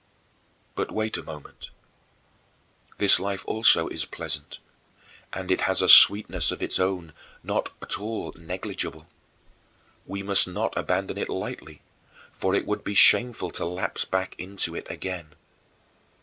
"But 0.73 0.91
wait 0.91 1.15
a 1.17 1.21
moment. 1.21 1.69
This 2.97 3.19
life 3.19 3.45
also 3.47 3.87
is 3.87 4.03
pleasant, 4.03 4.57
and 5.31 5.51
it 5.51 5.61
has 5.69 5.79
a 5.79 5.87
sweetness 5.87 6.49
of 6.49 6.63
its 6.63 6.79
own, 6.79 7.13
not 7.43 7.71
at 7.83 7.99
all 7.99 8.33
negligible. 8.35 9.07
We 10.07 10.23
must 10.23 10.47
not 10.47 10.75
abandon 10.75 11.19
it 11.19 11.29
lightly, 11.29 11.83
for 12.31 12.55
it 12.55 12.65
would 12.65 12.83
be 12.83 12.95
shameful 12.95 13.51
to 13.51 13.65
lapse 13.65 14.03
back 14.03 14.33
into 14.39 14.73
it 14.73 14.89
again. 14.89 15.33